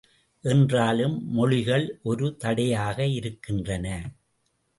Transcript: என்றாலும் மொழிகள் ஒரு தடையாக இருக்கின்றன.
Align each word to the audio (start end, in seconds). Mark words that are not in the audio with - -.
என்றாலும் 0.43 1.27
மொழிகள் 1.29 1.99
ஒரு 2.03 2.35
தடையாக 2.37 3.05
இருக்கின்றன. 3.05 3.87